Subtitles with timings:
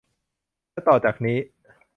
[0.71, 1.37] และต่อจากนี้